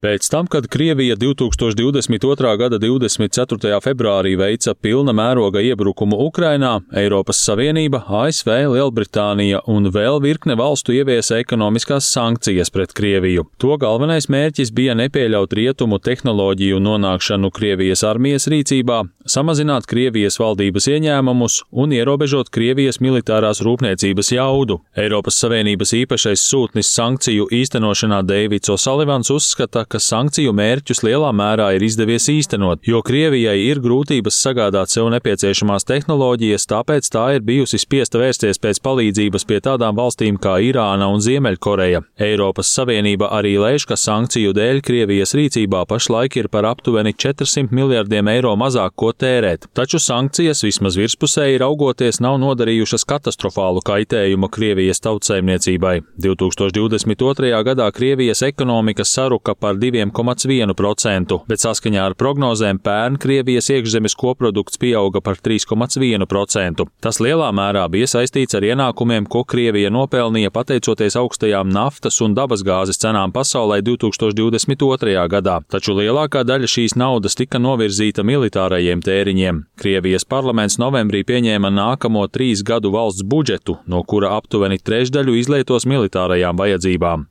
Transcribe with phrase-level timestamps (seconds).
[0.00, 2.56] Pēc tam, kad Krievija 2022.
[2.56, 3.80] gada 24.
[3.84, 11.36] februārī veica pilna mēroga iebrukumu Ukrainā, Eiropas Savienība, ASV, Lielbritānija un vēl virkne valstu ieviesa
[11.42, 13.44] ekonomiskās sankcijas pret Krieviju.
[13.60, 21.58] To galvenais mērķis bija nepieļaut rietumu tehnoloģiju nonākšanu Krievijas armijas rīcībā, samazināt Krievijas valdības ieņēmumus
[21.76, 24.80] un ierobežot Krievijas militārās rūpniecības jaudu.
[24.96, 31.82] Eiropas Savienības īpašais sūtnis sankciju īstenošanā Deivids O'Sullivans uzskata, ka sankciju mērķus lielā mērā ir
[31.82, 38.20] izdevies īstenot, jo Krievijai ir grūtības sagādāt sev nepieciešamās tehnoloģijas, tāpēc tā ir bijusi spiesta
[38.20, 42.04] vērsties pēc palīdzības pie tādām valstīm kā Irāna un Ziemeļkoreja.
[42.22, 48.30] Eiropas Savienība arī lēš, ka sankciju dēļ Krievijas rīcībā pašlaik ir par aptuveni 400 miljardiem
[48.30, 55.96] eiro mazāk ko tērēt, taču sankcijas vismaz virspusēji raugoties nav nodarījušas katastrofālu kaitējumu Krievijas tautsēmniecībai.
[56.22, 57.50] 2022.
[57.66, 65.22] gadā Krievijas ekonomika saruka par 2,1%, bet saskaņā ar prognozēm pērn Krievijas iekšzemes koprodukts pieauga
[65.24, 66.86] par 3,1%.
[67.00, 73.00] Tas lielā mērā bija saistīts ar ienākumiem, ko Krievija nopelnīja pateicoties augstajām naftas un dabasgāzes
[73.00, 75.16] cenām pasaulē 2022.
[75.32, 79.64] gadā, taču lielākā daļa šīs naudas tika novirzīta militārajiem tēriņiem.
[79.80, 86.60] Krievijas parlaments novembrī pieņēma nākamo trīs gadu valsts budžetu, no kura aptuveni trešdaļu izlietos militārajām
[86.60, 87.26] vajadzībām.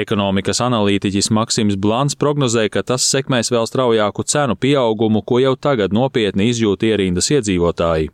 [0.00, 5.55] Ekonomikas analītiķis Maksims Blāns Blāns prognozēja, ka tas sekmēs vēl straujāku cenu pieaugumu, ko jau
[5.57, 8.11] tagad nopietni izjūt ierindas iedzīvotāji.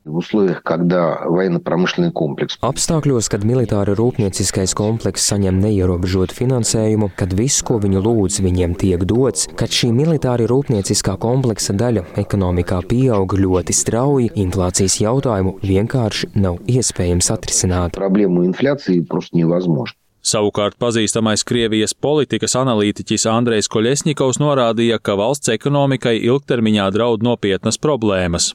[2.71, 9.03] Apstākļos, kad militāra rūpnieciskais komplekss saņem neierobežotu finansējumu, kad viss, ko viņi lūdz, viņiem tiek
[9.03, 16.61] dots, kad šī militāra rūpnieciskā kompleksa daļa ekonomikā pieaug ļoti strauji, inflācijas jautājumu vienkārši nav
[16.71, 17.99] iespējams atrisināt.
[17.99, 19.97] Problēmu inflācija просто невозможно.
[20.26, 28.48] Savukārt pazīstamais Krievijas politikas analītiķis Andrejs Koļesņikovs norādīja, ka valsts ekonomikai ilgtermiņā draud nopietnas problēmas.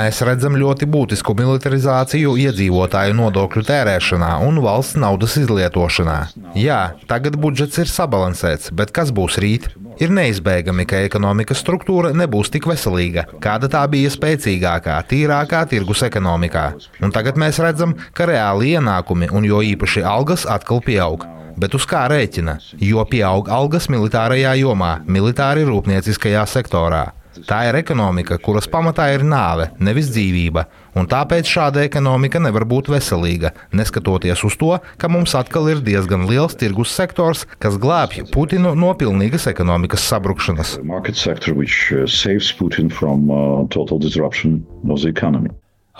[0.00, 6.18] Mēs redzam ļoti būtisku militarizāciju iedzīvotāju nodokļu tērēšanā un valsts naudas izlietošanā.
[6.58, 9.70] Jā, tagad budžets ir sabalansēts, bet kas būs rīt?
[10.00, 16.64] Ir neizbēgami, ka ekonomikas struktūra nebūs tik veselīga, kāda tā bija spēcīgākā, tīrākā tirgus ekonomikā.
[17.04, 21.28] Un tagad mēs redzam, ka reāli ienākumi un jo īpaši algas atkal pieaug.
[21.60, 22.56] Bet uz kā rēķina?
[22.80, 27.10] Jo pieaug algas militārajā jomā, militāri rūpnieciskajā sektorā.
[27.46, 30.64] Tā ir ekonomika, kuras pamatā ir nāve, nevis dzīvība,
[30.98, 36.26] un tāpēc šāda ekonomika nevar būt veselīga, neskatoties uz to, ka mums atkal ir diezgan
[36.30, 40.76] liels tirgus sektors, kas glābj Putinu no pilnīgas ekonomikas sabrukšanas.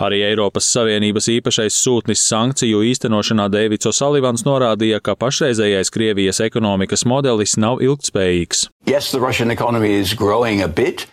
[0.01, 7.53] Arī Eiropas Savienības īpašais sūtnis sankciju īstenošanā Deivids O'Sullivans norādīja, ka pašreizējais Krievijas ekonomikas modelis
[7.61, 8.65] nav ilgtspējīgs.
[8.89, 9.11] Yes,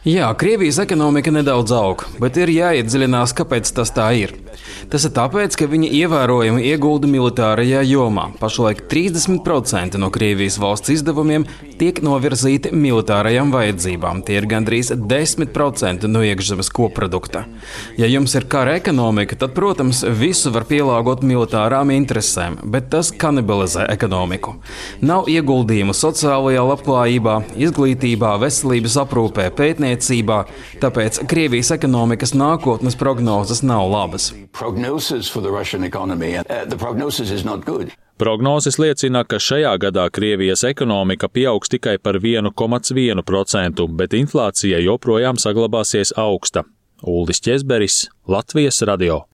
[0.09, 4.33] Jā, Krievijas ekonomika nedaudz aug, bet ir jāiedziļinās, kāpēc tas tā ir.
[4.89, 8.31] Tas ir tāpēc, ka viņi ievērojami iegulda militārajā jomā.
[8.41, 11.45] Pašlaik 30% no Krievijas valsts izdevumiem
[11.77, 14.25] tiek novirzīti militārajām vajadzībām.
[14.25, 17.45] Tie ir gandrīz 10% no iekšzemes koprodukta.
[18.01, 23.89] Ja jums ir kara ekonomika, tad, protams, visu var pielāgot militārām interesēm, bet tas kanibalizē
[23.93, 24.55] ekonomiku.
[25.03, 27.37] Nav ieguldījumu sociālajā labklājībā,
[27.69, 30.39] izglītībā, veselības aprūpē, pētniecībā,
[30.83, 34.31] tāpēc Krievijas ekonomikas nākotnes prognozes nav labas.
[38.19, 46.11] Prognozes liecina, ka šajā gadā Krievijas ekonomika pieaugs tikai par 1,1%, bet inflācija joprojām saglabāsies
[46.19, 46.65] augsta.
[47.03, 49.23] Uldis Česberis, Latvijas radio.